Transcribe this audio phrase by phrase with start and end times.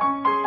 [0.00, 0.37] 皆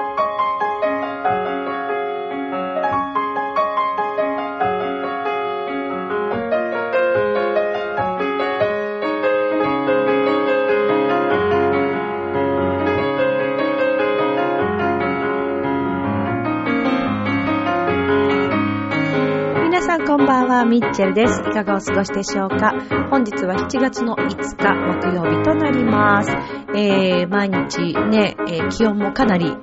[20.51, 21.39] さんこんばんは、ミッチェルです。
[21.39, 22.73] いかがお過ごしでしょうか？
[23.09, 26.31] 本日は7月の5日木曜日となります。
[26.75, 29.55] えー、毎日ね、えー気温もかなり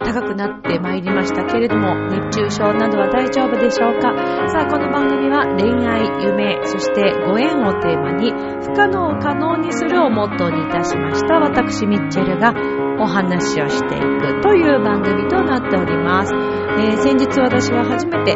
[0.00, 4.16] 高くなってまいりましたけれども、熱中症などは大丈夫でしょうか？
[4.48, 8.32] さあ、この番組は恋愛、夢、そしてご縁をテーマに、
[8.62, 12.54] 不可能を可能にするをモットーにいたしました私、ミッチェルが
[12.98, 16.32] お話をしていくという番組となっております。
[16.32, 18.34] えー先日私は初めて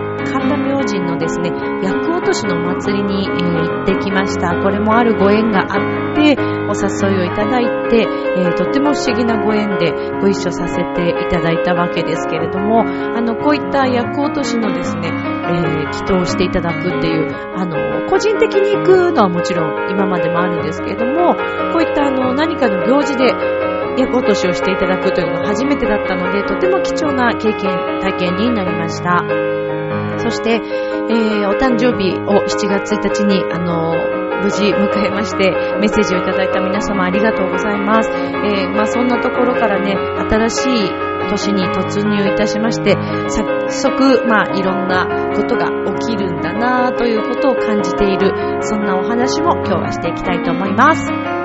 [0.89, 1.51] 神のですね、
[1.83, 4.61] 厄落としの祭りに、え行ってきました。
[4.63, 6.37] これもあるご縁があって、
[6.69, 8.07] お誘いをいただいて、
[8.37, 21.35] えとっても不思議なご縁でご一緒させていただいたわけですけれども、あの、こういった厄落としのですね、えー祈祷していただくっていう、あの、個人的に行くのはもちろん今までもあるんですけれども、
[21.73, 23.33] こういったあの、何かの行事で
[23.99, 29.58] 厄落としをしていただくというのが初めてだったので、とても貴重な経験、体験になりました。
[30.19, 38.11] そして、えー、お誕生日を7月1日に、あの無事迎えまして、メッセージをいただいた皆様ありがとうございます。
[38.11, 39.95] えー、まあそんなところからね、
[40.31, 42.95] 新しい年に突入いたしまして、
[43.29, 48.33] 早速、まあいろんなことが起きるんだなということを感じている、
[48.63, 51.38] そんなお話も今日はしていきたいと思います。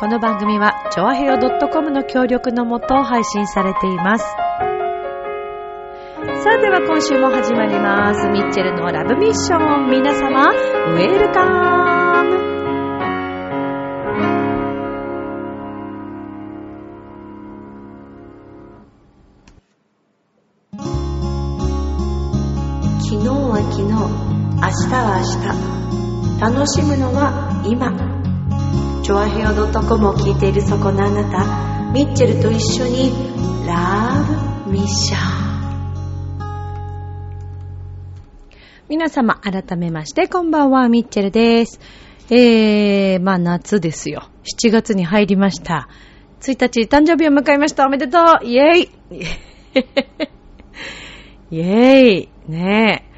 [0.00, 4.24] この番組は、ちょわへよ .com の協力のもと配信されています。
[4.24, 4.34] さ
[6.54, 8.26] あ、では今週も始まります。
[8.28, 9.90] ミッチェルのラブミッション。
[9.90, 11.50] 皆様、ウェルカム
[23.02, 23.90] 昨日は昨日、明
[24.88, 25.20] 日は
[26.40, 26.50] 明日。
[26.56, 28.19] 楽しむのは今。
[29.10, 29.48] チョアヘオ
[29.88, 33.10] .com を聞いているそこのあなた、ミッチェルと一緒に、
[33.66, 34.24] ラ
[34.64, 36.40] ブミッション。
[38.88, 41.80] 皆様、改めまして、こんばんは、ミッチェルです。
[42.30, 44.28] えー、まあ夏ですよ。
[44.44, 45.88] 7月に入りました。
[46.42, 47.86] 1日、誕生日を迎えました。
[47.86, 48.90] おめでとうイェイ
[51.50, 53.09] イェイねえ。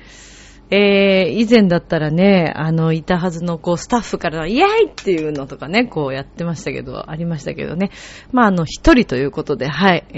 [0.75, 7.91] えー、以前だったらね、あの、いたはずの、こう、スタッフからの、イェイっていうのとかね、こうやってましたけど、ありましたけどね。
[8.33, 10.07] まあ、あの、一人ということで、はい。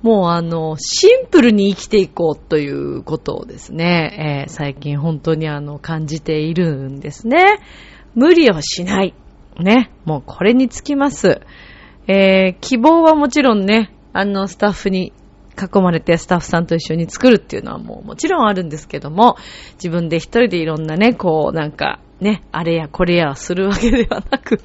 [0.00, 7.60] もうあの、シンプルに生きていこうということをですね、えー最近本当にあの、感じているんですね。
[8.14, 9.12] 無理をしない。
[9.60, 9.90] ね。
[10.06, 11.42] もうこれにつきます。
[12.06, 15.12] えー希望はもちろんね、あの、スタッフに
[15.56, 19.36] 囲まれてスタッフさんと一緒に作るっていうのはもうもちろんあるんですけども、
[19.74, 24.60] 自分で一人でいろんなね、こうなんかね、あれやこれやするわけではなく、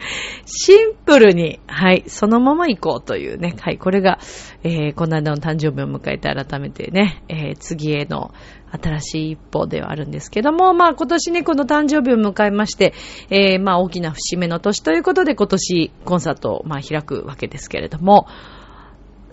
[0.45, 4.19] シンプルに、はい、そのまま行こうというね、はい、これが、
[4.63, 8.33] えー、この間の誕生日を迎えて改めてね、えー、次への
[8.71, 12.93] 新しい一歩ではあるんですけども、まあ今年ね、この誕生日を迎えまして、
[13.29, 18.27] えー、まあ大きな節目の年ということで今年コンサートをまあ開くわけですけれども、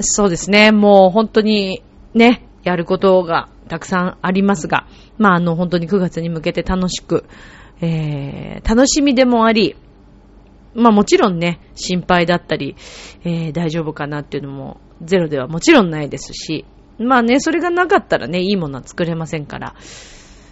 [0.01, 0.73] そうですね。
[0.73, 1.83] もう本当に
[2.15, 4.87] ね、やることがたくさんありますが、
[5.17, 7.25] まああの本当に9月に向けて楽しく、
[7.81, 9.77] えー、楽しみでもあり、
[10.75, 12.77] まあもちろんね、心配だったり、
[13.25, 16.65] えー、大丈夫かなっていうのもゼロではもちろんないですし、
[16.99, 19.75] まあね、それがなかったらね、いいものは作れませんから、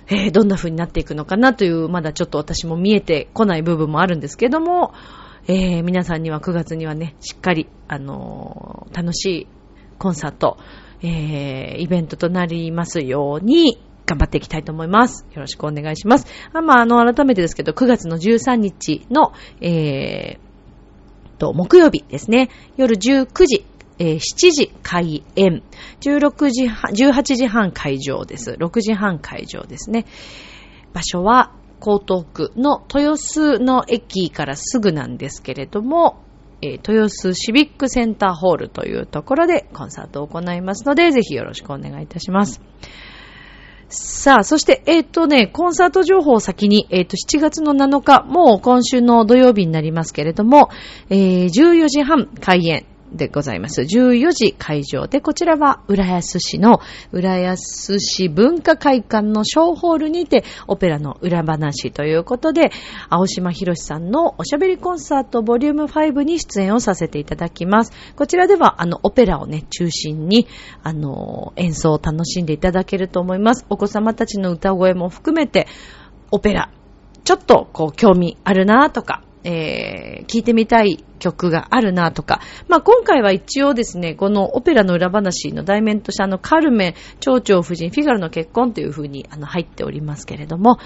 [0.09, 4.93] えー、どんな風になっていくのかなという、まだちょっと私も見えてこない部分もあるんですけども、
[5.49, 9.47] えー、皆さんには9月にはね、しっかり、あのー楽しい
[9.99, 10.57] コンサート、
[11.03, 15.27] えー、イベントとなりますように、頑張っていきたいと思います。
[15.33, 16.27] よろしくお願いします。
[16.53, 22.49] あまあ、あの、改めてですけど、9月の13日の、えー、と、木曜日ですね。
[22.77, 23.65] 夜19時、
[23.99, 25.63] えー7時開演。
[26.01, 28.53] 16時、18時半会場です。
[28.53, 30.07] 6時半会場ですね。
[30.93, 31.53] 場所は
[31.87, 36.21] 江東区の豊洲の駅からすぐなんですけれども、
[36.61, 42.61] えー豊洲シビックセンターホールというところでコンサートを行いますので、ぜひよろしくお願いいたします。
[43.89, 50.71] さあ、そして、えっ、とね、コンサート情報を先に、えっ、と、7月の7日、もう今週の土曜日になりますけれども、
[51.09, 52.87] えー14時半開演。
[53.13, 53.83] でございます。
[53.83, 56.81] 14時会場で、こちらは浦安市の
[57.13, 62.71] 浦安市文化会館の小ホールにて、オペラの裏話ということで、
[63.09, 67.93] 青島博さんのおしゃべりコンサートボリューム5に出演をさせていただきます。
[68.17, 70.47] こちらでは、あの、オペラをね、中心に、
[70.83, 73.67] あの、演奏を楽しんでいただけると思います。
[73.69, 75.67] お子様たちの歌声も含めて、
[76.31, 76.71] オペラ、
[77.25, 90.79] ちょっとこう興味あるなとか、えー、聞いてみたい曲があるなとか、まあ、今回は一応ですね、このオペラの裏話の題名としてあの、カルメ、蝶々夫人、フィガロの結婚という風にあの、入っておりますけれども、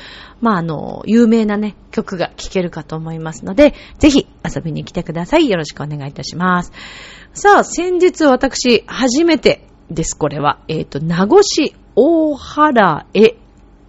[0.43, 5.49] まあ、あの、有名なね、曲が聴けるかと思いますので、ぜひ遊びに来てください。
[5.49, 6.73] よろしくお願いいたします。
[7.33, 10.61] さあ、先日私、初めてです、これは。
[10.69, 13.37] えっ、ー、と、名越大原へ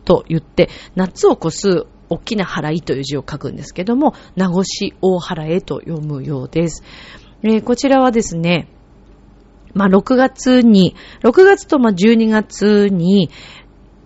[0.06, 6.84] と言って、夏を越す大きな払いという字を書くんですけども、名越大原へと読むようです。
[7.44, 8.68] えー、こちらはですね、
[9.74, 13.30] まあ、6月に、6月とま12月に、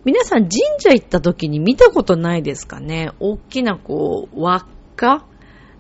[0.04, 3.12] 皆さん神社行った時に見たことないですかね？
[3.20, 4.66] 大きなこう、輪っ
[4.96, 5.26] か？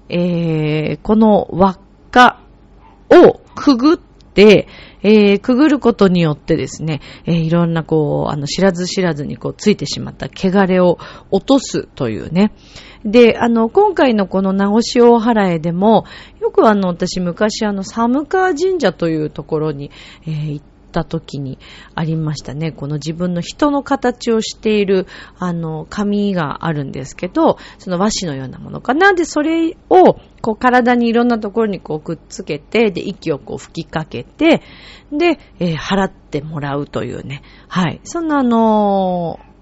[0.09, 1.79] えー、この輪っ
[2.09, 2.41] か
[3.11, 4.04] をくぐって、
[4.41, 10.97] えー、くぐることによってですね、えー、いろんなこう、あの、知らず知らずにこう、ついてしまった汚れを
[11.31, 12.51] 落とすというね。
[13.05, 16.05] で、あの、今回のこの名越大原へでも、
[16.41, 19.91] よくあの、私昔あの、寒川神社というところに、
[20.25, 21.59] えー、行ってた時に
[21.93, 22.71] ありましたね。
[22.71, 25.07] この自分の人の形をしている、
[25.37, 29.13] あの、紙があるんですけど、その和紙のようなものかな。
[29.13, 34.61] で、それを、こう、体にいろんなところにこう、くっつけて、で、息をこう、吹きかけて、
[35.11, 37.41] で、えー、払ってもらうというね。
[37.67, 37.99] はい。
[38.05, 39.54] そんなあのー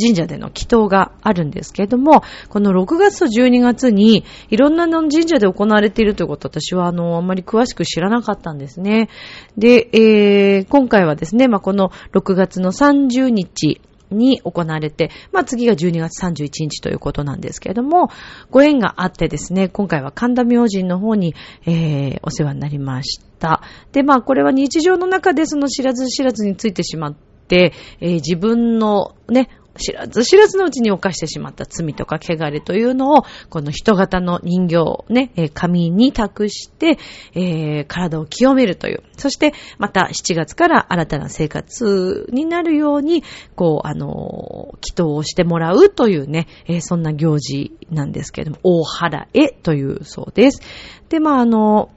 [0.00, 9.08] 神社での祈祷があるんですけれども、この6月と12月にいろんな神社で行われているということ私はあの、あんまり詳しく知らなかったんですね。
[9.56, 13.80] で、えー、今回はですね、まあ、この6月の30日、
[14.10, 18.08] に行われて、まあ次が12月31日ということなんですけれども、
[18.50, 21.34] ご縁があってですね、今回は神田明神の方に、
[21.66, 23.62] えー、お世話になりました。
[23.92, 36.98] で、まあこれは日常の中でその知らず知らずについてしまって、えー、自分のね、知らず知らずのうちに犯してしまった罪とか汚れというのを、この人型の人形をね、紙に託して、
[37.34, 39.02] えー、体を清めるという。
[39.16, 43.22] そして、また7月から新たな生活になるように、
[43.54, 50.60] こう、あの、祈祷をしてもらうというね、えー、そんな行事なんですけれども、大原へというそうです。
[51.08, 51.90] で、まあ、あの、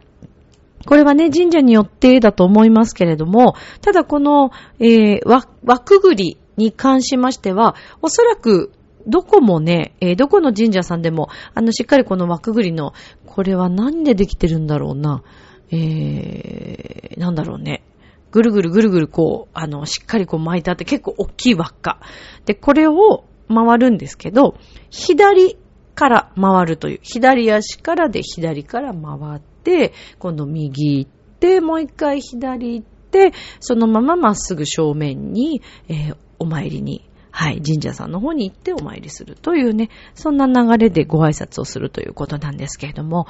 [0.85, 8.71] これはね、神社によってだと思いますけれども、ただこの、えー、わ、輪くぐりに関しましては、おそらく、
[9.07, 12.93] どこもね、えー、どこの神社さんでも、あの、しっかりこの枠ぐりの、
[13.25, 15.23] これは何でできてるんだろうな。
[15.71, 17.83] えー、なんだろうね。
[18.31, 21.99] ぐるぐるぐるぐるこう、あの、しっかりこう巻いてあって結構大きい輪っか。
[22.45, 24.55] で、これを回るんですけど、
[24.89, 25.57] 左
[25.95, 43.27] から回るという、左足からで左から回って、今度右行って、もう一回左行って、そのまままっすぐ正面に、えー、お参りに、はい、神社さんの方に行ってお参りするというね、そんな流れでご挨拶をするということなんですけれども、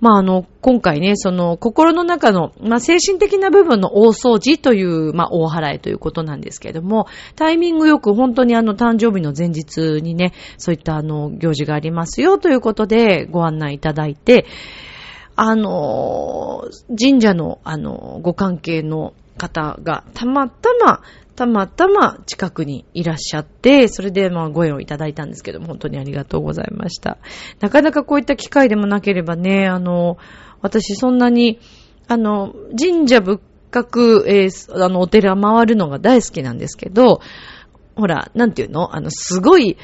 [0.00, 14.46] まあ、あの、今回ね、その、心の中の、まあ、精神的な部分の大掃除という、まあ、大払いということなんですけれども、タイミングよく本当にあの、誕生日の前日にね、そういったあの、行事がありますよということでご案内いただいて、
[15.34, 16.64] あの、
[16.98, 21.00] 神社の、あの、ご関係の方がたまたま
[21.38, 27.18] たまたま近くにいらっしゃって、それでまあご縁をいただいたんですけども、本当にありがとうございました。
[27.60, 30.18] なかなかこういった機会でもなければね、あの、
[30.62, 31.60] 私そんなに、
[32.08, 33.40] あの、神社仏
[33.70, 37.20] 閣、えー、あの、お寺回るのが大好きなんですけど、
[37.94, 38.96] ほら、なんていうの？
[38.96, 39.76] あの、すごい、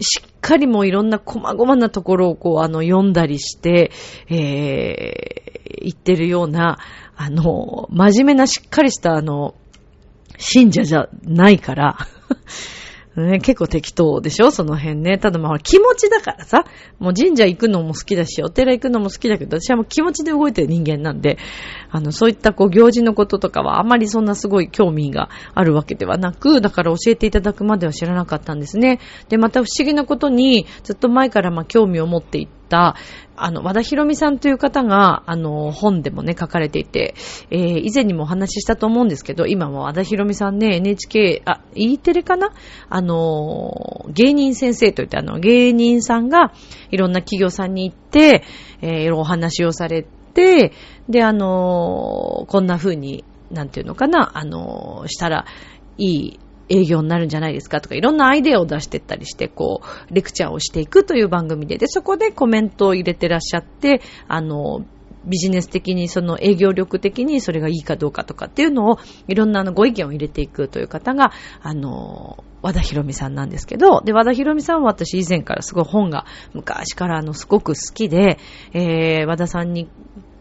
[0.00, 3.92] しっかりもいろんな細々なところをこう、あの、読んだりして、
[4.28, 6.78] えー、言ってるような、
[7.16, 9.54] あの、真面目なしっかりしたあの、
[10.38, 11.98] 信者じゃないから
[13.16, 14.50] ね、結構適当でしょ？
[14.50, 15.16] その辺ね。
[15.16, 16.66] ただまあ気持ちだからさ、
[16.98, 21.38] もう神社行くのも好きだし、お寺行くのも好きだけど、私はもう気持ちで動いてる人間なんで、
[21.90, 29.00] あの、そういったこう行事のこととかはあまりそんなすごい興味があるわけではなく、だから教えていただくまでは知らなかったんですね。
[29.30, 37.14] で、また不思議なことに、ずっと前からまあ興味を持っていった、あの、和田博美さんという方が、あの、本でもね、書かれていて、
[37.50, 42.52] えー、以前にもお話ししたと思うんですけど、今も和田博美さんね、NHK、あ、E テレかな？
[42.88, 46.52] あの、芸人先生といって、あの、芸人さんが、
[46.90, 48.42] いろんな企業さんに行って、
[48.80, 50.72] えー、お話をされて、
[51.08, 55.46] で、あのこんな風に、なんていうのかな、あのしたら、
[55.98, 64.84] いい営業になるんじゃないですかとか、いろんなアイデアを出してったりして、こう、レクチャーをしていくという番組で、で、そこでコメントを入れてらっしゃって、あの、
[65.26, 71.32] ビジネス的に、その営業力的にそれがいいかどうかとかっていうのを、いろんなご意見を入れていくという方が、
[71.62, 78.38] あの、和田博美さんなんですけど、で、和田博美さんは私以前からすごい本が昔からあのすごく好きで、
[78.72, 79.88] えー、和田さんに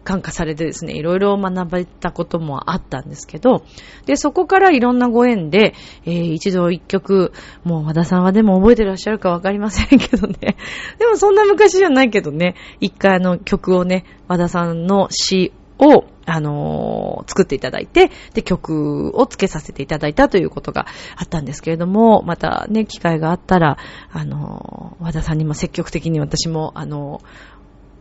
[0.06, 3.66] 感化されてですね、いろいろ学べたこともあったんですけど、
[4.06, 5.74] で、そこからいろんなご縁で、
[6.06, 7.34] えー一度一曲、
[7.64, 10.56] もう和田さんはでも覚えてらっしゃるかわかりませんけどね。
[11.00, 20.86] でもそんな昔じゃないけどね、一回あの曲をね、和田さんの詩を、あのー作っていただいて、で、曲をつけさせていただいたということが
[21.16, 23.78] あったんですけれども、またね、機会があったら、
[24.12, 27.55] あのー和田さんにも積極的に私も、あのー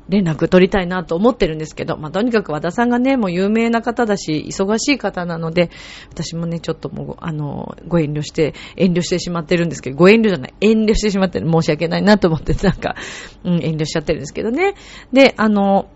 [0.08, 5.70] 連絡取りたいなと思ってるんですけど、まあ、とにかく和田さんがね、もう有名な方だし、忙しい方なので、
[6.10, 12.96] 私もね、ちょっともう、あの、ご遠慮して、遠慮してしまってるんですけど、ご遠慮じゃない、遠慮してしまってる、申し訳ないなと思って、なんか、
[13.44, 14.74] うん、遠慮しちゃってるんですけどね。
[15.12, 15.88] で、あの、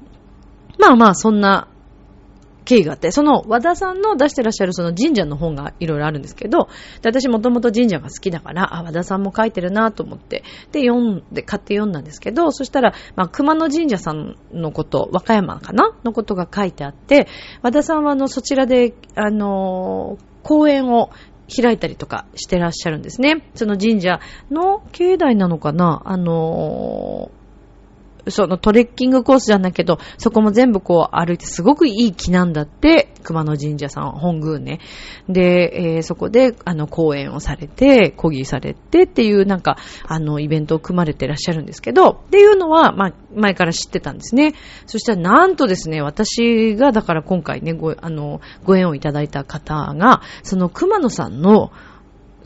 [0.79, 1.69] まあまあ、そんな、
[2.69, 6.69] 経緯があって、その和田さんの出してらっしゃるその神社の本がいろいろあるんですけど、
[7.01, 15.97] で私もともと神社が好きだから、あ、和田さんも書いてるなと思って、で、読んで、買って読んだんですけど、そしたら、まあ、熊野神社さんのこと、和歌山かな？
[16.05, 17.27] のことが書いてあって、
[17.63, 21.11] 和田さんはあの、そちらで、あのー講演を
[21.55, 23.51] 開いたりとかしてらっしゃるんですね。
[23.55, 24.21] その神社
[24.51, 26.03] の境内なのかな？
[26.05, 27.38] あのー
[28.31, 34.81] そのトレッキングコースじゃないけど、そこも全部こう歩いてすごくいい木なんだって、熊野神社さん、本宮ね。
[35.29, 44.55] で、えーそこで、あの、講演をされて、講義されてっていうなんか、あの、イベントを組まれてらっしゃるんですけど、っていうのは、まあ、前から知ってたんですね。
[44.87, 51.71] そしたら、なんとですね、私が、だから今回ね、ご、あの、ご縁をいただいた方が、その熊野さんの、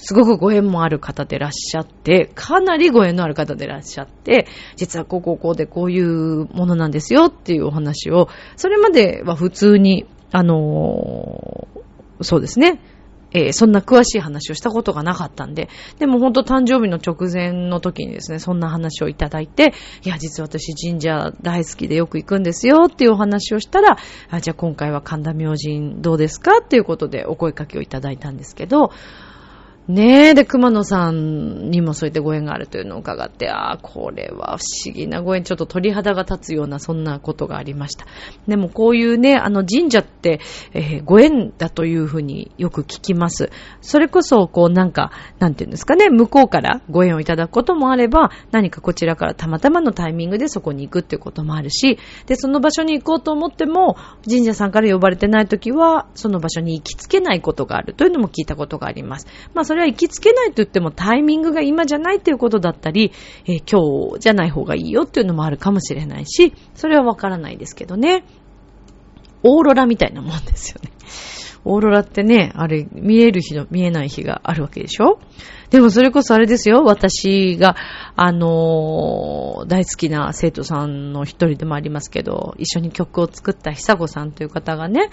[0.05, 12.81] すごくご縁もある方でいらっしゃって、かなりご縁のある方でいらっしゃって、実はこうこうこうでこういうものなんですよっていうお話を、それまでは普通に、あのーそうですね、
[13.33, 15.69] えーそんな詳しい話をしたことがなかったんで、
[15.99, 19.73] でも本当誕生日の直前の時にですね、そんな話をいただいて、
[20.05, 23.99] いや、実は私神社大好きでよく行くんですよっていうお話をしたら、
[24.31, 28.91] あじゃあ今回は神田明神どうですかっていうことでお声かけをいただいたんですけど、
[29.89, 38.07] ねえ、で、熊野さんにもそういったご縁があるというのを伺って、ああ、これは不思議なご縁、ちょっと鳥肌が立つような、そんなことがありました。
[38.47, 40.41] でも、こういうね、あの、神社って、
[40.73, 43.51] えーご縁だというふうによく聞きます。
[43.81, 45.11] それこそ、こう、なんか、
[45.41, 53.97] なんていうんですかね、向こうからご縁をいただくこともあれば、何かこちらからたまたまのタイミングでそこに行くっていうこともあるし、で、その場所に行こうと思っても、
[54.29, 59.27] 神社さんから呼ばれてないときは、その場所に行きつけないことがあるというのも聞いたことがあります。
[59.55, 63.11] まあ、それは行きつけないと言ってもタイミングが今じゃないということだったり、
[63.47, 68.23] えー今日じゃない方がいいよっていうのもあるかもしれないし、それはわからないですけどね。
[69.43, 70.93] オーロラみたいなもんですよね。
[71.65, 75.19] オーロラってね、あれ、見える日の見えない日があるわけでしょ？
[75.71, 77.77] でもそれこそあれですよ、私が、
[78.17, 85.11] あのー大好きな生徒さんの一人でもありますけど、一緒に曲を作った久子さんという方がね、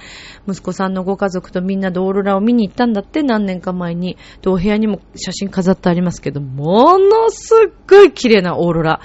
[0.47, 4.17] 息子さんのご家族とみんなでオーロラを見に行ったんだって、何年か前に。
[4.41, 9.01] で、お部屋にも写真飾ってありますけど、ものすっごい綺麗なオーロラ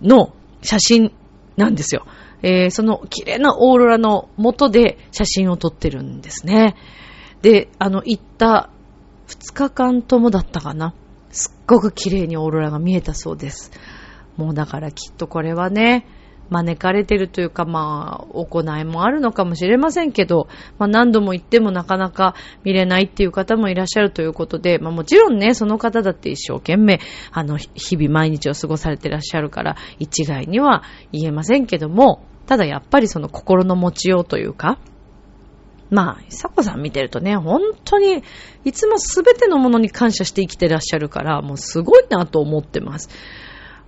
[0.00, 1.12] の写真
[1.56, 2.06] なんですよ。
[2.42, 6.76] えーその綺麗なオーロラの元で写真を撮ってるんですね。
[7.42, 8.70] で、あの、行った
[9.28, 10.94] 2日間ともだったかな。
[11.30, 13.70] すっごく綺麗にオーロラが見えたそうです。
[14.36, 16.06] もうだからきっとこれはね、
[16.50, 27.00] 招かれてるというか、まあ、行いもあるのかもしれませんけど、まあ何度も行ってもなかなか見れないっていう方もいらっしゃるということで、まあもちろんね、その方だって一生懸命、
[27.32, 34.78] あの、日々毎日を過ごされてらっしゃるから、一概には言えませんけども、ただやっぱりその心の持ちようというか、
[35.90, 38.22] まあ、さこさん見てるとね、本当に、
[38.64, 43.08] いつもすべてのものに感謝して生きてらっしゃるから、もうすごいなと思ってます。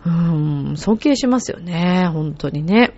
[0.04, 2.94] うーん、尊敬しますよね、本当にね。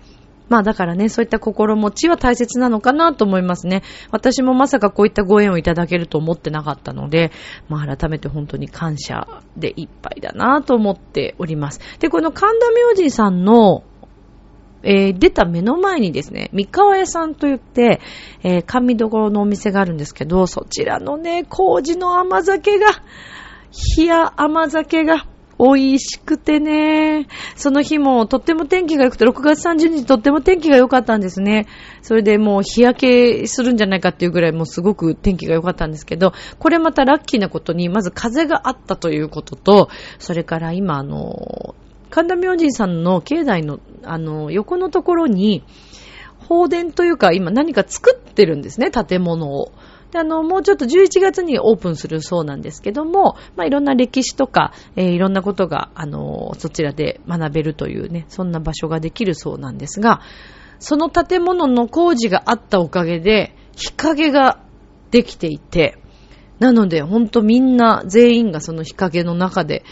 [0.49, 3.83] まあだからね、そういった心持ちは大切なのかなと思いますね。
[4.11, 7.33] 私もまさかこういったご縁をいただけると思ってなかったので、
[7.69, 11.81] まあ改めて本当に感謝でいっぱいだなと思っております。
[12.01, 13.83] で、この神田明神さんの
[14.83, 18.01] えー出た目の前にですね、三河屋さんと言って、
[18.43, 22.89] えー甘味どころのお店があるんですけど、そちらのね、麹の甘酒が、
[23.97, 25.27] 冷や甘酒が
[25.63, 31.69] 美味しくてね、その日もとっても天気が良くて、6月30日とっても天気が良かったんですね。
[32.03, 39.89] それでもう日焼けするんじゃないかっていうぐらいもうすごく天気が良かったんですけど、これまたラッキーなことに、まず風があったということと、
[40.19, 41.77] それから今あの、
[42.11, 45.63] 神田明神さんの境内のあの、横のところに、
[46.49, 49.73] 放電というか今何か作ってるんですね、建物を。
[50.13, 60.21] で、あの、もうちょっと11月にオープンするそうなんですけども、まあ、いろんな歴史とか、えー、いろんなことが、あの、そちらで学べるというね、そんな場所ができるそうなんですが、
[60.79, 64.61] その建物の工事があったおかげで、日陰が
[65.11, 65.99] できていて、
[66.59, 69.83] なので、ほんとみんな、全員がその日陰の中で、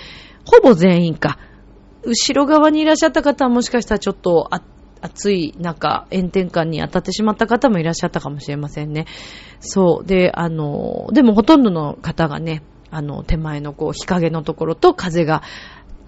[0.44, 1.38] ほぼ全員か、
[2.02, 4.62] 後ろ側にいらっしゃった方はもしかしたらちょっとあ
[5.02, 9.06] 暑い中、炎天下に当たってしまった方もいらっしゃったかもしれませんね。
[9.60, 10.06] そう。
[10.06, 15.42] で、あの、でもほとんどの方がね、あの、手前のこう、日陰のところと風が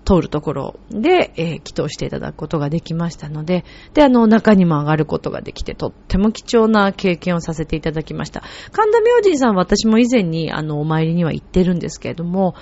[0.05, 8.43] 通るところで、えー、祈祷していただくことができましたので、で、あの、中にも上がることができて、とっても貴重な経験をさせていただきました。
[8.73, 12.55] 神田明神さんは私も以前に、あの、お参りには行ってるんですけれども、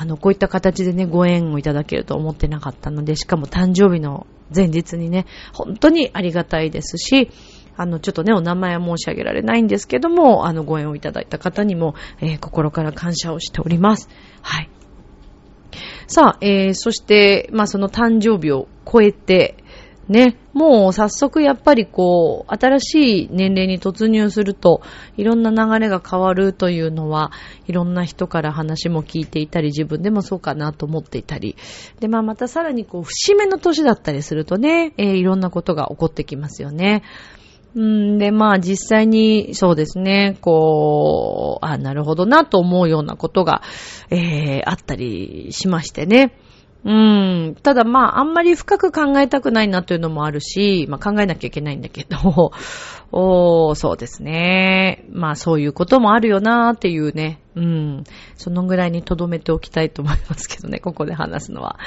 [0.00, 7.30] あの、こういった形でね、ご縁をいただけると思ってなかったので、しかも誕生日の前日にね、本当にありがたいですし、
[7.76, 14.08] あの、ちょっとね、お名前は申し上げられないんですけども、あの、ご縁をいただいた方にも、えー、心から感謝をしております。
[14.40, 14.70] はい。
[16.06, 19.56] さあ、えー、そして、まあ、その誕生日を超えて、
[20.08, 24.80] ね、もう早速やっぱりこう、新しい年齢に突入すると、
[25.16, 27.30] いろんな流れが変わるというのは、
[27.66, 31.56] いろんな人から話も聞いていたり、自分でもそうかなと思っていたり、
[32.00, 37.02] で、まあまたさらにこう、節目の年だったりするとね、えー、いろんなことが起こってきますよね。
[37.74, 43.62] うんで、まあ実際に、そうですね、こう、あ、なるほどなと思うようなことが、
[44.10, 46.32] えー、あったりしましてね。
[46.84, 47.56] うん。
[47.62, 52.52] ただまあ、あんまり深く考えたくないなというのもあるし、まあ考えなきゃいけないんだけど、
[53.10, 55.04] おー、そうですね。
[55.10, 57.40] まあそういうこともあるよなーっていうね。
[57.56, 58.04] うん。
[58.36, 61.78] そのぐらいに留めておきたいと思いますけどね、ここで話すのは。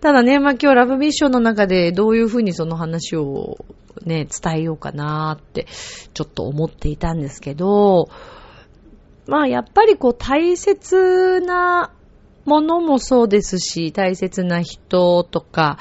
[0.00, 3.56] ただね、まあ今日ラブミッションの中でどういうふうにその話を
[4.04, 5.66] ね、伝えようかなーって、
[6.12, 8.08] ちょっと思っていたんですけど、
[9.26, 11.92] まあやっぱりこう大切な
[12.44, 15.78] ものもそうですし、大切な人とか、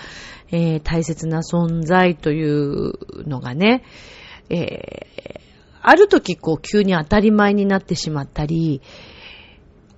[0.52, 3.84] えー、大切な存在というのがね、
[4.49, 5.41] えー、
[5.82, 8.82] ある時こう急に当たり前になってしまったり、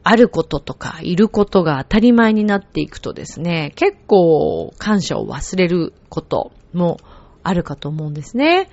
[0.08, 7.00] あることとか、いることが当たり前になっていくとですね、結構感謝を忘れることも
[7.42, 8.70] あるかと思うんですね。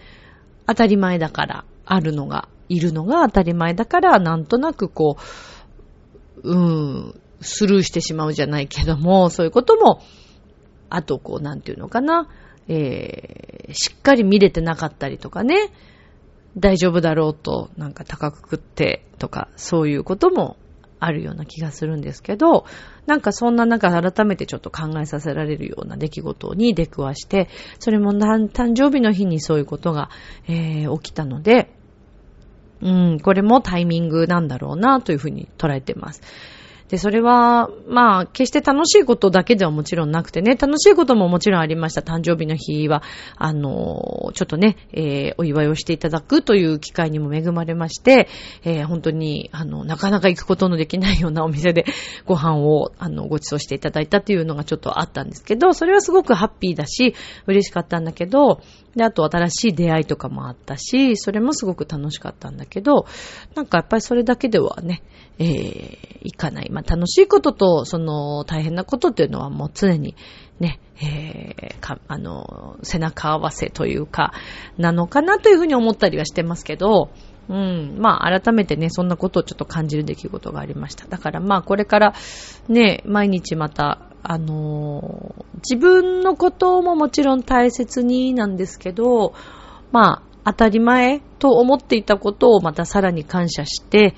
[0.66, 5.16] 当たり前だから、あるのが、いるのが当たり前だから、なんとなくこ
[6.42, 10.02] う、うん、スルーしてしまうじゃないけども、そういうことも、
[10.90, 12.28] あとこう、なんていうのかな、
[12.68, 15.72] えー、しっかり見れてなかったりとかね、
[16.56, 20.56] 大丈夫だろうと、なんか高く食ってとか、そういうことも
[21.00, 22.64] あるような気がするんですけど、
[23.06, 30.10] なんかそんな中改めてちょっと考えさせられるような出来事に出くわして、それも誕生日の日にそういうことが、
[30.46, 31.74] えー、起きたので、
[32.82, 36.22] うん、これもタイミングなんだろうなというふうに捉えてます。
[36.92, 42.02] で、それは、まあ、決して楽しいことだけではもちろんなくてね、楽しいことももちろんありました。
[42.02, 43.02] 誕生日の日は、
[43.38, 48.28] あの、ちょっとね、えー、お祝いをしていただくという機会にも恵まれまして、
[48.62, 51.86] えー、本当に、あの、なかなか行くことのできないようなお店で
[52.26, 57.14] ご飯を、あの、ご馳走していただいたっていうのがちょっとあったんですけど、それはすごくハッピーだし、
[57.46, 58.60] 嬉しかったんだけど、
[58.96, 63.06] で、あと新しい出会いとかもあったし、それもすごく楽しかったんだけど、
[63.54, 65.02] なんかやっぱりそれだけではね、
[65.38, 66.70] えー、いかない。
[66.70, 70.14] まあ、楽しいことと、その、大変なことっていうのはもう常に、
[70.60, 74.32] ね、えー、か、あの、背中合わせというか、
[74.76, 77.10] なのかなというふうに思ったりはしてますけど、
[77.48, 77.96] うん。
[77.98, 81.06] まあ、改めてね、そんなことをちょっと感じる出来事がありました。
[81.06, 82.14] だからまあ、これから、
[82.68, 89.34] ね、毎日また、あの、自分のことももちろん大切になんですけど、
[89.90, 94.14] まあ、当たり前と思っていたことをまたさらに感謝して、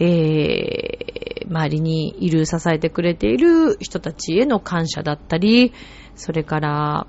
[0.00, 5.72] えー、周りにいる、支えてくれている人たちへの感謝だったり、
[6.14, 7.06] それから、ま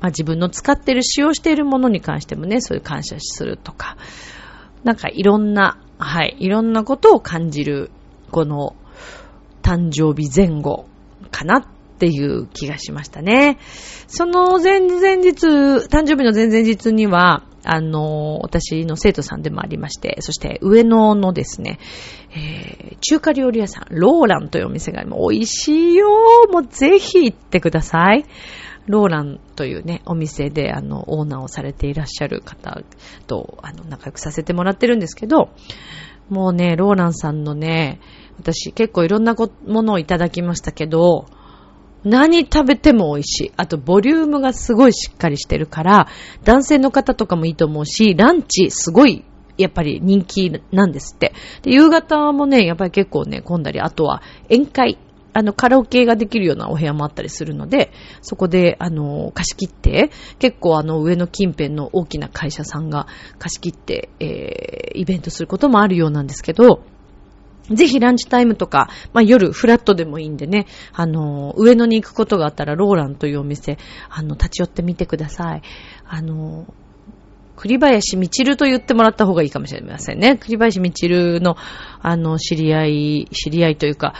[0.00, 3.96] あ、自分の使ってる、使用しているものに関してもね、そういう感謝するとか、
[4.84, 7.90] なんかいろんな、はい、いろんなことを感じる、
[8.30, 8.76] この
[9.62, 10.86] 誕生日前後
[11.32, 11.64] かなっ
[11.98, 13.58] ていう気がしましたね。
[14.06, 15.46] その前々日、
[15.88, 21.78] 誕生日の前々日には、あの、私の生徒さんでもありまして、そして上野のですね、
[22.34, 25.20] えー、中華料理屋さん、ローランというお店があります。
[25.30, 26.08] 美味しいよ
[26.50, 28.24] もうぜひ行ってください。
[28.88, 32.80] ローランというね、お店で、あの、オーナーをされていらっしゃる方
[33.28, 35.50] と、あの、仲良くさせてもらってるんですけど、
[36.28, 38.00] もうね、ローランさんのね、
[38.38, 41.26] 私結構いろんなものをいただきましたけど、
[42.04, 43.52] 何食べても美味しい。
[43.56, 46.08] あと、ボリュームがすごいしっかりしてるから、
[46.44, 49.24] 男性の方とかもいいと思うし、ランチすごい、
[49.56, 51.32] やっぱり人気なんですって。
[51.62, 54.98] で、夕方もね、やっぱり結構ね、混んだり、あとは宴会、
[55.32, 63.06] あの、カラオケができるようなお部屋もあったりするので、そこで、あの、貸し切って、結構あの、上の近辺の大きな会社さんが
[63.38, 66.82] 貸し切って、えー、イベントすることもあるようなんですけど、
[67.70, 73.78] ぜひランチタイムとか、まあ、夜フラットでもいいんでね、あの、上野に行くことがあったら、ローランというお店、
[74.10, 75.62] あの、立ち寄ってみてください。
[76.04, 76.66] あの、
[77.62, 80.36] 栗林みちると言ってもらった方がいいかもしれませんね。
[80.36, 81.56] 栗林みちるの、
[82.00, 84.14] あの、知り合い、知り合いというか、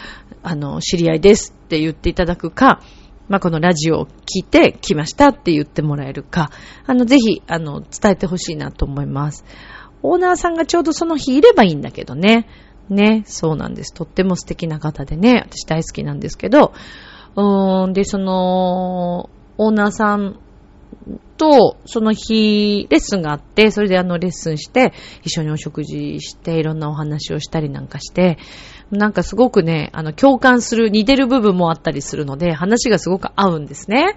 [0.44, 2.80] あの、知り合いですって言っていただくか、
[3.28, 6.50] まあ、このラジオを聞いて来ましたって言ってもらえるか、
[6.86, 9.44] あの、ぜひ、あの、伝えてほしいなと思います。
[10.04, 12.46] オーナーさんがちょうどその日いればいいんだけどね。
[12.90, 13.92] ね、そうなんです。
[13.92, 16.72] とっても素敵な方でね、私大好きなんですけど、
[17.34, 20.38] うーん、で、その、オーナーさん
[21.42, 24.92] と、その日、レッスンがあって、それであの、レッスンして、
[25.24, 28.38] 一緒にお食事して、いろんなお話をしたりなんかして、
[28.92, 34.16] なんかすごくね、あの、共感する、似てる部分もあったりするので、話がすごく合うんですね。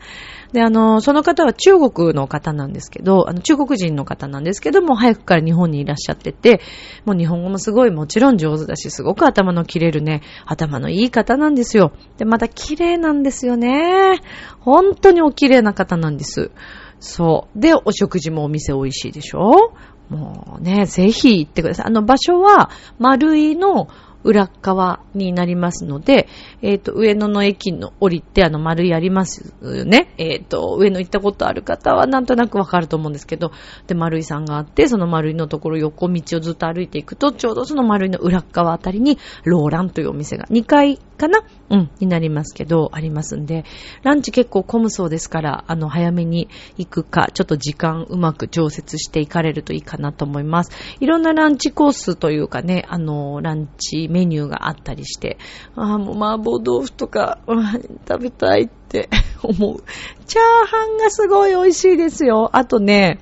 [0.51, 6.61] で、あの、その方は中国の方なんですけど、あの、中国人の方なんですけども、早くから日本にいらっしゃってて、
[7.05, 11.93] もう日本語もすごいもちろん上手だし、すごく頭の切れるね、頭のいい方なんですよ。
[12.17, 14.19] で、また綺麗なんですよね。
[14.59, 16.51] 本当にお綺麗な方なんです。
[16.99, 17.59] そう。
[17.59, 19.73] で、お食事もお店美味しいでしょ？
[20.09, 21.85] もうね、ぜひ行ってください。
[21.87, 23.87] あの場所は、丸井の
[24.25, 26.27] 裏側になりますので、
[26.61, 30.13] えっ、ー、と、上野の駅の降りて、あの、丸いありますよね。
[30.17, 33.51] えっ、ー、と、上野行ったことある方はなんとなくわかると思うんですけど、
[33.85, 41.43] で、丸いさんがあって、その丸いのところ横道をずっと歩いていくと、ちょうどその丸いの裏側あたりに、ローランというお店が2階かな？
[41.69, 43.65] うん、になりますけど、ありますんで、
[44.03, 50.71] ランチ結構混むそうですから、あの、早めに行くか、ちょっと時間うまく調節していかれるといいかなと思います。
[50.99, 55.37] いろんなランチコースというかね、あの、ランチメニューがあったりして、
[55.75, 57.65] ああ、もう麻婆豆腐とか、うん
[58.07, 59.09] 食べたいって
[59.43, 59.83] 思う。
[60.25, 62.49] チャーハンがすごい美味しいですよ。
[62.53, 63.19] あとね、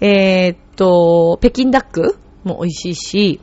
[0.00, 3.40] えー、っと、北京ダックも美味しいし、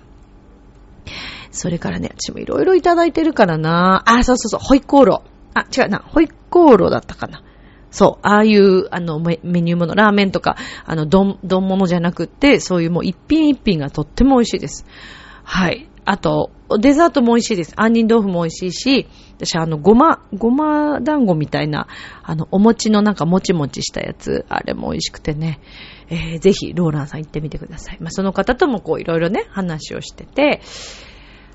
[1.50, 4.04] それからね、私もいろいろいただいてるからな。
[4.06, 5.60] あ、そうそうそう、ホイコーロー。
[5.60, 7.42] あ、違うな、ホイコーローだったかな。
[7.90, 14.86] そう、ああいう、あの、メニューもの、ラーメンとか、あの、丼、丼物じゃなくって、そういうもう一品一品がとっても美味しいです。
[15.44, 15.90] はい。
[16.10, 17.74] あと、デザートも美味しいです。
[17.76, 21.90] 杏仁豆腐も美味しいし、私あの、ごま、ごま団子みたいな、
[22.24, 25.60] あの、お餅のなんかもちもちしたやつ、あれも美味しくてね、
[26.08, 27.98] えー、ぜひ、ローランさん行ってみてください。
[28.00, 30.62] まあ、その方ともこう、いろいろね、話をしてて、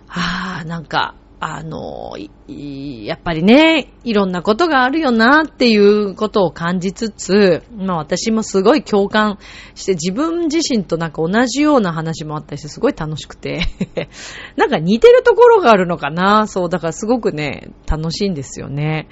[0.09, 2.13] あー、なんか、あの、
[2.47, 9.41] やっぱりね、いろんなことがあるよなっていうことを感じつつ、まあ私もすごい共感
[9.75, 13.63] して自分自身となんか同じような話もあったりしてすごい楽しくて
[14.55, 19.09] なんか似てるところがあるのかなそう、だからすごくね、楽しいんですよね。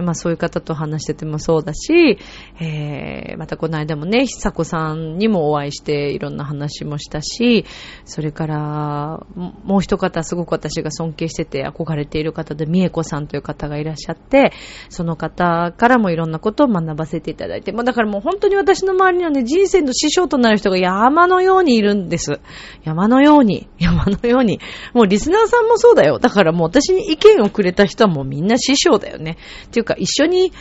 [0.00, 2.18] まあそういう方と話しててもそうだし、
[2.60, 7.64] えー、またこの間もね、久子さんにもお会いしていろんな話もしたし、
[8.04, 14.52] それから、もう一方すごく私が尊敬してて憧れている方で、美恵子さんという方がいらっしゃって、
[14.88, 22.40] その方からもいろんなことを学ばせていただいて、まあだからもう本当に私の周りにはね、人生の師匠となる人が山のようにいるんです。
[22.84, 24.60] 山のように、山のように。
[24.94, 26.18] もうリスナーさんもそうだよ。
[26.18, 29.36] だからもう私に意見をくれた人はもうみんな師匠だよね。
[29.66, 30.52] っていうか一緒に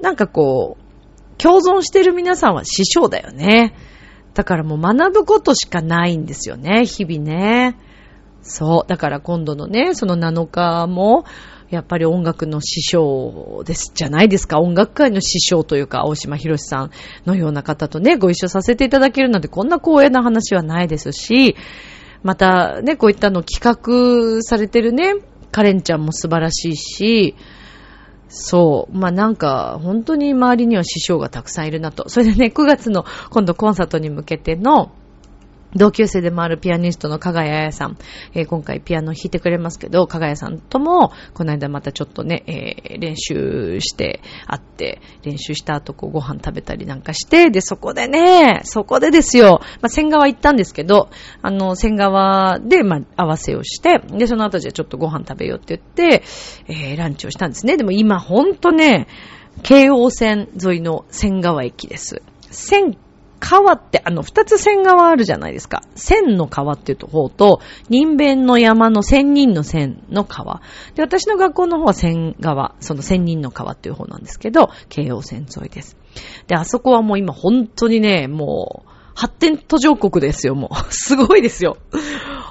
[0.00, 3.74] なんかこう、共存してる皆さんは師匠だよね。
[4.34, 7.76] だからもう学ぶことしかないんですよね、日々ね。
[8.42, 8.88] そう。
[8.88, 11.24] だから今度のね、その7日も、
[11.70, 14.58] やっぱり音楽の師匠です、じゃないですか。
[14.58, 16.90] 音楽界の師匠というか、大島博さん
[17.26, 21.56] のような方とね、ご一緒させていただけるなんて、こんな光栄な話はないですし、
[22.22, 25.14] またね、こういったの企画されてるね、
[25.50, 27.34] カレンちゃんも素晴らしいし、
[28.28, 28.96] そう。
[28.96, 32.08] まあ、なんか、本当に周りには師匠がたくさんいるなと。
[32.08, 34.92] それでね、9月の今度コンサートに向けての、
[35.74, 37.98] 同級生でもあるピアニストの加賀谷彩さん、
[38.34, 51.10] えー、今回ピアノ弾いてくれますけど、加賀谷さんとも、この間またちょっとね、えー、練習して会って、練習した後こうご飯食べたりなんかして、で、そこでね、そこでですよ、まあ、仙川行ったんですけど、
[51.42, 56.24] あの、仙川で、まあ、合わせをして、で、その後じゃちょっとご飯食べようって言って、
[56.68, 57.76] えー、ランチをしたんですね。
[57.76, 59.06] でも今ほんとね、
[59.62, 62.22] 京王線沿いの仙川駅です。
[62.50, 62.96] 仙
[63.38, 65.82] 川って、あの、二つ線川あるじゃないですか。
[65.94, 70.60] 千の川っていう方と、人弁の山の千人の千の川。
[70.94, 75.96] で、私の学校の方は千川、その千人の川っていう方なんですけど、京王線沿いです。
[76.46, 80.94] で、あそこはもう今本当にね、もう、発展途上国ですよ、もう。
[80.94, 81.76] すごいですよ。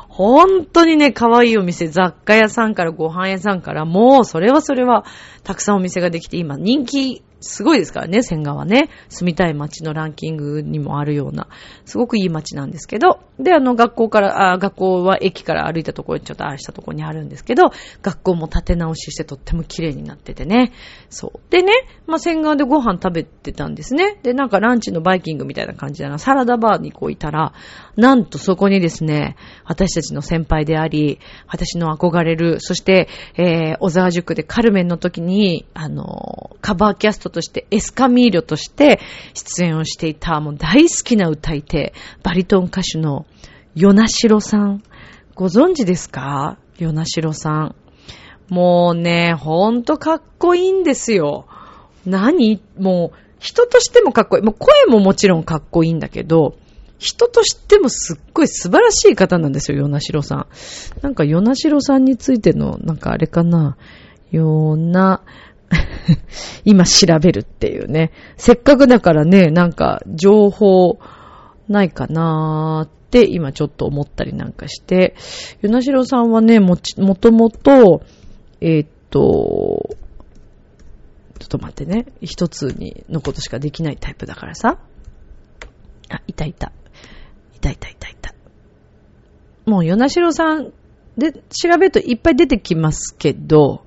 [0.09, 5.05] 本当にね、可愛いお店、雑貨屋さんからご飯屋さんから、もう、それはそれは、
[5.43, 8.89] たくさんお店ができて、今、人気すごいですからね、仙川ね。
[9.09, 11.47] 住みたい街のランキングにもあるような、
[11.85, 17.71] すごくいい街なんですけど、で、あの、学校から、あ学校は駅から歩いたところにちょっとあしたところにあるんですけど、
[18.01, 20.71] 学校も建て直ししてとっても綺麗になっててね。
[21.09, 21.39] そう。
[21.51, 21.71] でね、
[22.07, 24.17] まあ、仙川でご飯食べてたんですね。
[24.23, 27.53] で、なんかランチのバイキングみたいな感じだな、サラダバーにこういたら、
[27.95, 38.99] なんとそこにですね、私たちの先輩であり、私の憧れる、そして、えー、小沢塾でカルメンの時に、あの、カバーキャストとしてエスカミーリョとして
[39.33, 43.25] 出演をしていた、もう大好きな歌い手、バリトン歌手の
[43.75, 44.83] ヨナシロさん。
[45.35, 46.57] ご存知ですか？
[46.79, 47.75] ヨナシロさん。
[48.49, 51.45] もうね、ほんとかっこいいんですよ。
[52.05, 52.61] 何？
[52.79, 54.43] もう、人としてもかっこいい。
[54.43, 56.55] もう声ももちろんかっこいいんだけど、
[56.97, 60.47] 人としてもすっごい素晴らしい方なんですよ、ヨナシロさん。
[61.03, 63.77] なんか、ヨナシロさんについての、なんかあれかな？
[64.31, 65.21] ヨナ、
[66.65, 68.11] 今調べるっていうね。
[68.37, 70.99] せっかくだからね、なんか情報
[71.67, 75.15] ないかなーって今ちょっと思ったりなんかして、
[75.61, 78.01] ヨナシロさんはね、もち、もともと、
[78.61, 79.97] えー、っと、
[81.39, 82.07] ちょっと待ってね。
[82.21, 84.79] 一つにのことしかできないタイプだからさ。
[86.09, 86.71] あ、いたいた。
[87.55, 88.33] いたいたいたいた。
[89.65, 90.73] もう、ヨナシロさん
[91.17, 93.83] で調べるといっぱい出てきますけど、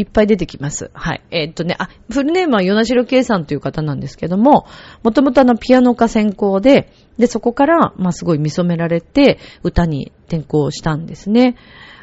[0.00, 0.90] いっぱい出てきます。
[0.94, 1.22] はい。
[1.30, 4.66] えー、っとね、あ、フルネームはヨナシロケイさんという方なんですけども、
[5.02, 11.56] もともとあのピアノ科専攻で、で、そこから、まあ、すごい見染められて、歌に転校したんですね。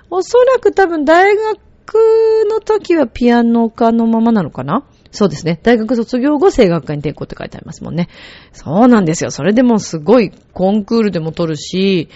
[0.10, 1.58] おそらく多分大学
[2.50, 4.86] の時はピアノ科のままなのかな？
[5.12, 5.60] そうですね。
[5.64, 8.10] 大学卒業後、声楽科に転校って書いてありますもんね。
[8.52, 9.32] そうなんですよ。
[9.32, 12.10] それでもすごいコンクールでも取るし、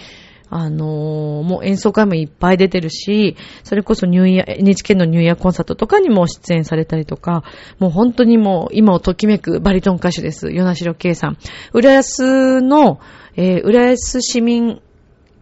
[0.54, 7.42] あのー、もう演奏会もいっぱい出てるし、それこそニューイヤー、NHK のニューイヤーコンサートとかにも出演されたりとか、
[7.78, 10.50] もう本当にもう今をときめくバリトン歌手です。
[10.50, 11.38] ヨナシロケイさん。
[11.72, 13.00] 浦安の、
[13.34, 14.82] えー、浦安市民、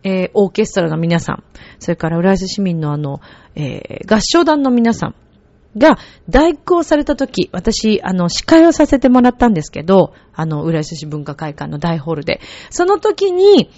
[0.04, 1.42] えー、オーケストラの皆さん、
[1.80, 3.20] それから浦安市民のあの、
[3.56, 5.14] えー、合唱団の皆さん、
[5.76, 12.40] が、代行された時、私、あの、司会をさせてもらったんですけど、あの、浦安市文化会館の大ホールで。
[12.70, 13.70] その時に、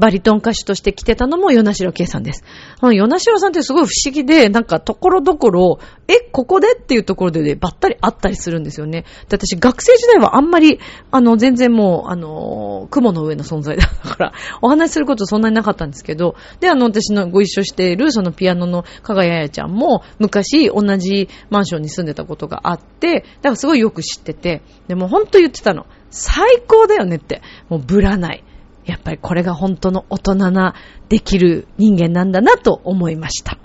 [0.00, 2.42] バリトン歌手として来てたのも、ヨナシロケイさんです。
[2.82, 9.02] ヨナシロさんってすごい不思議で、なんか、ところどころ、え、ここでっていうところでね、ばったりあったりするんですよね。
[9.28, 14.32] で、私、学生時代はあんまり、あの、全然もう、あの、雲の上の存在だから、
[14.62, 25.84] お話しすることそんなになかったんですけど、で、あの、私のご一緒している、そのピアノの加賀ややちゃんも、昔、同じマンションに住んでたことがあって、だからすごいよく知ってて、でもほんと言ってたの。
[26.10, 27.42] 最高だよねって。
[27.68, 28.42] もうぶらない。
[28.90, 30.74] やっぱりこれが本当の大人な
[31.08, 33.56] できる人間なんだなと思いました。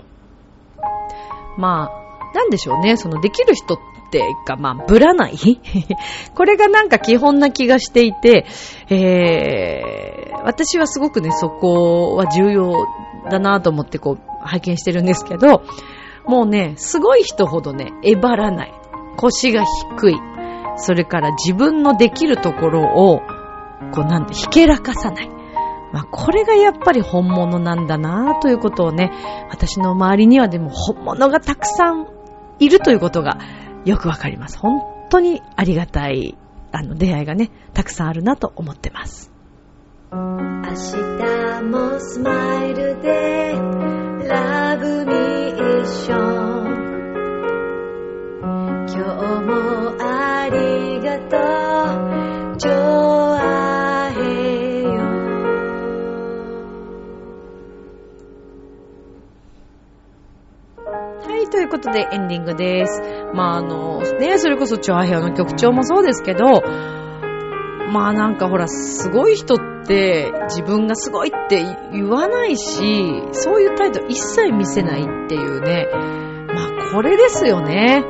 [1.58, 2.96] まあ、なんでしょうね。
[2.96, 3.78] そのできる人っ
[4.12, 5.34] てか、まあ、ぶらない
[6.36, 8.46] これがなんか基本な気がしていて、
[8.88, 12.86] えー、私はすごくね、そこは重要
[13.28, 15.62] だなと思ってこう、拝見してるんですけど、
[16.24, 18.72] もうね、すごい人ほどね、えばらない。
[19.16, 19.64] 腰が
[19.98, 20.16] 低い。
[20.76, 23.22] それから自分のできるところを
[23.92, 25.28] こうなんて、ひけらかさない。
[25.92, 29.12] まあ、これがやっぱり本物なんだなということをね、
[29.50, 32.06] 私の周りにはでも本物がたくさん
[32.58, 33.38] いるということが
[33.84, 34.58] よくわかります。
[34.58, 36.36] 本当にありがたい、
[36.72, 39.32] あの、出会いがね、たくさんあるなと思ってます。
[40.12, 40.18] 明
[40.72, 43.52] 日もスマイルで
[44.28, 46.76] ラブミッション
[48.88, 49.04] 今日
[49.42, 51.36] もありがと
[52.54, 53.25] う
[61.50, 63.02] ということでエンディングです。
[63.34, 66.62] まああの、ね、それこそチョアヘアの局長もそうですけど、
[67.92, 75.86] まあなんかほら、すごい人っって自分がすごいって言わないし、そういう態度一切見せないっていうね。
[76.48, 78.04] まあこれですよね。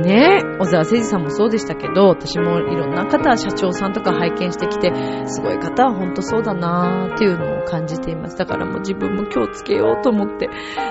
[0.00, 4.92] ね小沢誠二さんもそうでしたけど、私もいろんな方、社長さんとか拝見してきて、
[5.26, 8.36] すごい方は本当そうだなーっていうのを感じています。
[8.36, 10.48] だからもう自分も気をつけようと思って、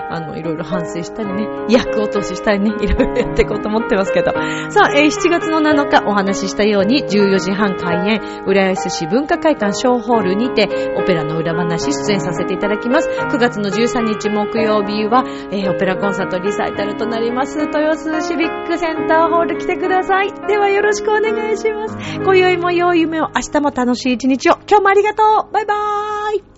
[0.10, 4.32] あの、いろいろ反省したりね、役落とししたりね、 いろいろやっていこうと思ってますけど。
[4.70, 13.10] さあ、えー、7月の7日お話ししたように、14時半開演、浦安市文化会館小ホールにて、オペラの裏話出演させていただきます。
[13.10, 17.60] 9月の13日木曜日は、えー、オペラコンサートリサイタルとなります。
[17.60, 20.32] 豊洲シビックセンターホール来てください。
[20.48, 21.98] ではよろしくお願いします。
[22.24, 24.54] 今宵も良い夢を、明日も楽しい一日を。
[24.68, 26.51] 今日もありがとうバイバーイ